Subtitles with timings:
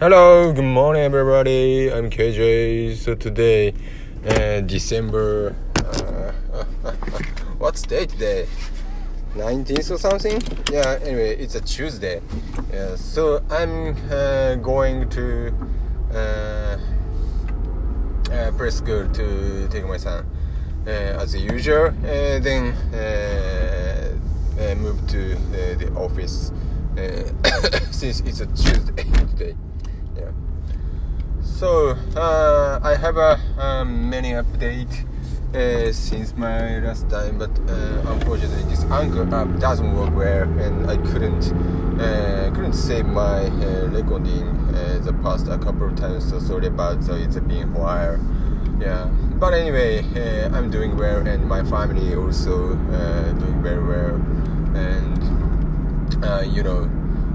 [0.00, 1.92] Hello, good morning, everybody.
[1.92, 2.96] I'm KJ.
[2.96, 3.74] So today,
[4.26, 5.54] uh, December.
[5.76, 6.32] Uh,
[7.58, 8.46] what's day today?
[9.34, 10.40] 19th or something?
[10.72, 10.98] Yeah.
[11.02, 12.22] Anyway, it's a Tuesday.
[12.72, 12.96] Yeah.
[12.96, 15.52] So I'm uh, going to
[16.14, 16.78] uh,
[18.32, 20.24] uh, press school to take my son
[20.86, 21.88] uh, as usual.
[21.88, 22.72] Uh, then
[24.78, 25.34] move to
[25.76, 26.52] the office
[27.90, 29.04] since it's a Tuesday
[29.36, 29.54] today.
[31.60, 35.04] So uh, I have a um, many update
[35.54, 40.90] uh, since my last time, but uh, unfortunately this anchor app doesn't work well, and
[40.90, 41.52] I couldn't
[42.00, 44.46] uh, couldn't save my uh, recording
[45.04, 46.30] the past a couple of times.
[46.30, 48.18] So sorry about so it's been a while.
[48.80, 49.04] Yeah,
[49.38, 50.02] but anyway,
[50.54, 52.74] I'm doing well, and my family also
[53.38, 54.14] doing very well,
[54.74, 56.88] and you know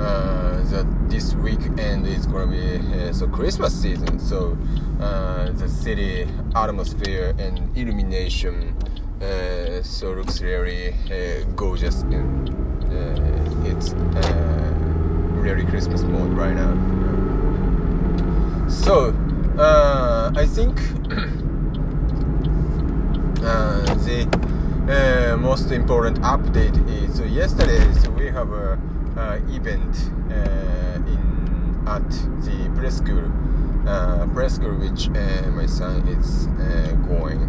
[0.00, 4.18] uh, that this weekend is gonna be uh, so Christmas season.
[4.18, 4.56] So
[5.00, 8.74] uh, the city atmosphere and illumination
[9.20, 12.02] uh, so looks really uh, gorgeous.
[12.02, 12.50] And,
[12.92, 13.16] uh,
[13.64, 13.94] it's
[15.42, 16.74] really Christmas mode right now.
[18.68, 19.14] So
[19.58, 20.76] I think
[24.86, 27.90] the most important update is yesterday.
[27.94, 28.78] So we have a
[29.18, 31.36] event uh, in
[31.86, 32.10] at
[32.44, 33.30] the press school,
[33.86, 37.40] uh, press which uh, my son is uh, going.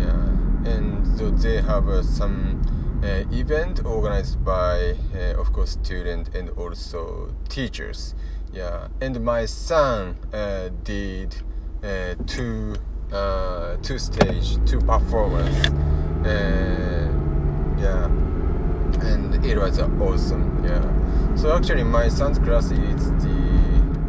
[0.00, 2.60] Yeah, and so they have uh, some
[3.02, 8.14] uh, event organized by, uh, of course, students and also teachers.
[8.52, 11.36] Yeah, and my son uh, did
[11.82, 12.76] uh, two
[13.12, 15.68] uh, two stage, two performance.
[19.46, 20.64] It was uh, awesome.
[20.64, 21.36] Yeah.
[21.36, 23.38] So actually, my son's class is the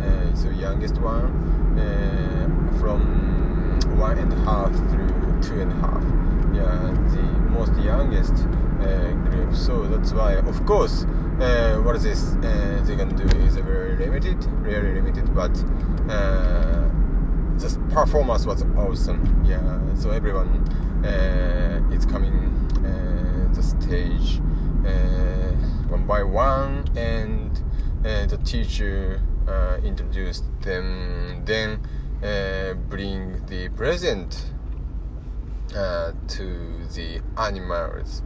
[0.02, 1.25] uh, youngest one
[1.77, 6.03] uh, from one and a half through two and a half.
[6.55, 7.21] Yeah, the
[7.52, 9.53] most youngest uh, group.
[9.53, 11.06] So that's why, of course,
[11.39, 12.31] uh, what is this
[12.88, 15.53] they can do is very limited, really limited, but.
[17.57, 19.44] The performance was awesome.
[19.44, 20.47] Yeah, so everyone
[21.03, 22.53] uh, is coming
[22.85, 24.39] uh, the stage
[25.89, 27.61] one by one, and
[28.05, 31.43] uh, the teacher uh, introduced them.
[31.45, 31.79] Then
[32.23, 34.51] uh, bring the present
[35.75, 38.23] uh, to the animals.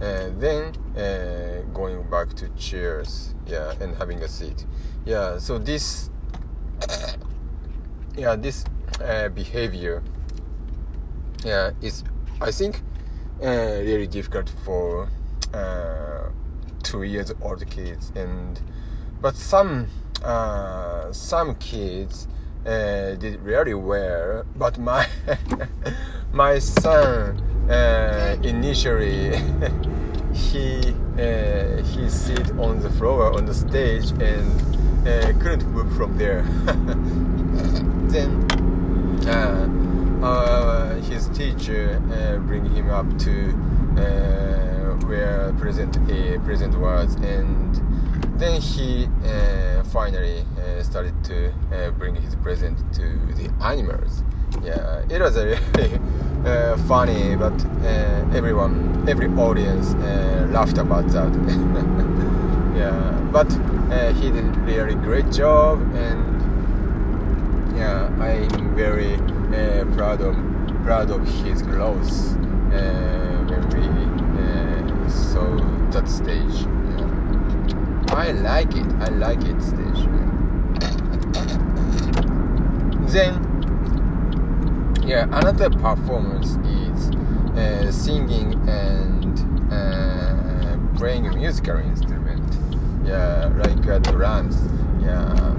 [0.00, 4.66] Uh, then uh, going back to chairs, yeah, and having a seat.
[5.04, 6.10] Yeah, so this
[8.16, 8.64] yeah this
[9.02, 10.02] uh, behavior
[11.44, 12.04] yeah is
[12.40, 12.80] i think
[13.42, 13.46] uh,
[13.82, 15.08] really difficult for
[15.54, 16.28] uh,
[16.82, 18.60] two years old kids and
[19.20, 19.86] but some
[20.22, 22.28] uh, some kids
[22.66, 25.06] uh, did really well but my
[26.32, 29.36] my son uh, initially
[30.34, 36.16] he uh, he sit on the floor on the stage and uh, couldn't move from
[36.18, 36.42] there.
[38.14, 38.44] Then
[41.02, 42.00] his teacher
[42.46, 43.52] bring him up to
[45.06, 47.80] where present uh, present was and
[48.38, 53.02] then he uh, finally uh, started to uh, bring his present to
[53.36, 54.22] the animals.
[54.62, 56.00] Yeah it was really
[56.44, 59.94] uh, funny but uh, everyone every audience
[60.52, 61.32] laughed about that.
[62.76, 63.50] Yeah but
[64.14, 66.34] he did really great job and
[67.76, 69.16] yeah, I'm very
[69.96, 70.36] proud of
[70.84, 71.62] proud of his
[72.72, 74.13] uh, when we
[75.94, 76.66] that stage.
[76.98, 78.14] Yeah.
[78.14, 78.86] I like it.
[78.98, 80.00] I like it stage.
[80.04, 81.00] Yeah.
[83.06, 83.32] Then,
[85.06, 87.10] yeah, another performance is
[87.56, 89.38] uh, singing and
[89.72, 92.58] uh, playing a musical instrument.
[93.04, 94.56] Yeah, like uh, drums.
[95.00, 95.52] Yeah,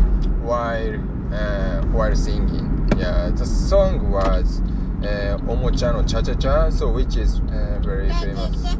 [0.44, 0.96] while
[1.34, 2.90] uh, while singing.
[2.98, 4.60] Yeah, the song was
[5.02, 8.76] uh, Omocha no Cha Cha Cha, so which is uh, very famous,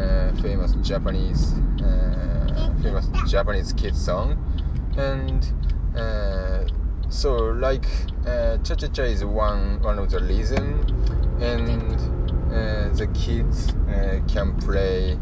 [0.00, 1.52] uh, famous Japanese,
[1.82, 4.38] uh, famous Japanese kids song,
[4.96, 5.52] and
[5.94, 6.64] uh,
[7.10, 7.84] so like
[8.26, 10.80] uh, Cha Cha Cha is one one of the reason,
[11.40, 11.94] and
[12.50, 13.74] uh, the kids
[14.32, 15.18] can play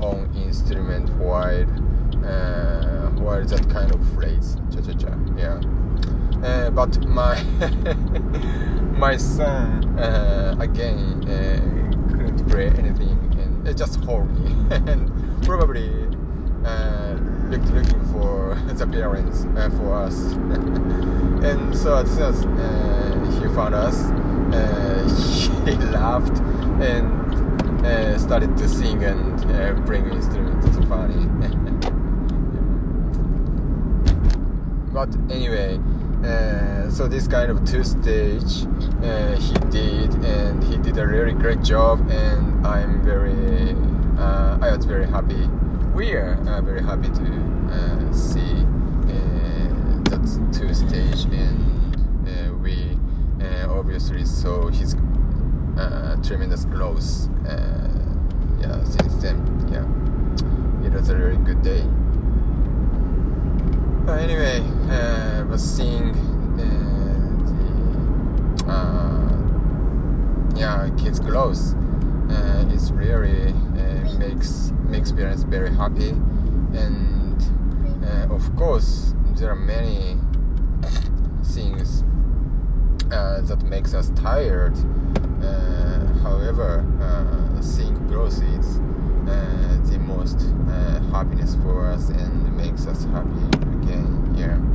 [0.00, 1.66] on instrument while
[3.20, 6.70] while that kind of phrase Cha Cha Cha, yeah.
[6.70, 7.42] But my
[8.96, 9.98] my son
[10.58, 11.20] again
[12.08, 13.33] couldn't play anything
[13.72, 15.10] just me and
[15.42, 15.90] probably
[16.64, 17.16] uh,
[17.48, 20.18] looked looking for the parents uh, for us.
[21.44, 24.04] and so as soon as uh, he found us,
[24.54, 26.38] uh, he laughed
[26.82, 30.66] and uh, started to sing and uh, bring instruments.
[30.66, 31.73] It's funny.
[34.94, 35.80] But anyway,
[36.24, 38.64] uh, so this kind of two stage
[39.02, 43.72] uh, he did, and he did a really great job, and I'm very,
[44.16, 45.48] uh, I was very happy.
[45.94, 47.26] We are uh, very happy to
[47.72, 48.64] uh, see
[50.04, 52.96] that two stage, and we
[53.68, 54.94] obviously saw his
[56.22, 57.28] tremendous growth.
[58.60, 59.36] yeah, since then,
[59.72, 61.84] yeah, it was a really good day.
[64.06, 66.10] But anyway, uh, was seeing
[66.58, 66.64] uh,
[68.66, 71.74] the uh, yeah kids' clothes
[72.30, 76.10] uh, is really uh, makes me experience very happy,
[76.74, 77.42] and
[78.04, 80.16] uh, of course there are many
[81.44, 82.02] things
[83.12, 84.76] uh, that makes us tired.
[86.22, 86.84] however,
[87.60, 88.80] seeing growth is
[89.90, 90.40] the most
[91.12, 93.44] happiness for us and makes us happy
[93.78, 94.73] again yeah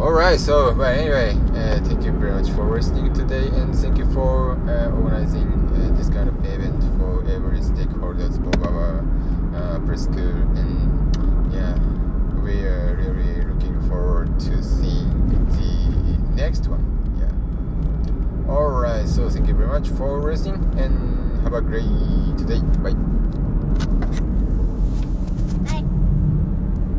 [0.00, 4.10] Alright, so, but anyway, uh, thank you very much for listening today and thank you
[4.14, 9.04] for uh, organizing uh, this kind of event for every stakeholders of our
[9.54, 10.06] uh, press.
[10.06, 11.74] And yeah,
[12.42, 16.80] we are really looking forward to seeing the next one.
[17.20, 18.50] Yeah.
[18.50, 21.84] Alright, so thank you very much for listening and have a great
[22.46, 22.60] day.
[22.80, 23.99] Bye.